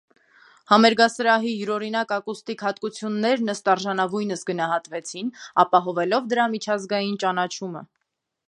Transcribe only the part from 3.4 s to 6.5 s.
ըստ արժանվույնս գնահատվեցին՝ ապահովելով